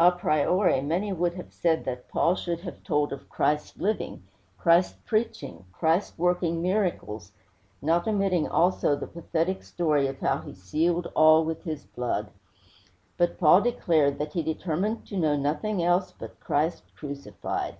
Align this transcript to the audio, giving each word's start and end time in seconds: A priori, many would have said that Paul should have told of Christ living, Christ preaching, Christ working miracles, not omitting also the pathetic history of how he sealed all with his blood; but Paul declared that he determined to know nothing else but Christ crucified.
A 0.00 0.10
priori, 0.10 0.80
many 0.80 1.12
would 1.12 1.34
have 1.34 1.52
said 1.52 1.84
that 1.84 2.08
Paul 2.08 2.34
should 2.34 2.62
have 2.62 2.82
told 2.82 3.12
of 3.12 3.28
Christ 3.28 3.78
living, 3.78 4.24
Christ 4.58 4.96
preaching, 5.06 5.66
Christ 5.70 6.18
working 6.18 6.60
miracles, 6.60 7.30
not 7.80 8.08
omitting 8.08 8.48
also 8.48 8.96
the 8.96 9.06
pathetic 9.06 9.58
history 9.58 10.08
of 10.08 10.18
how 10.18 10.38
he 10.38 10.52
sealed 10.52 11.12
all 11.14 11.44
with 11.44 11.62
his 11.62 11.84
blood; 11.86 12.32
but 13.16 13.38
Paul 13.38 13.60
declared 13.60 14.18
that 14.18 14.32
he 14.32 14.42
determined 14.42 15.06
to 15.06 15.16
know 15.16 15.36
nothing 15.36 15.80
else 15.80 16.10
but 16.10 16.40
Christ 16.40 16.82
crucified. 16.96 17.76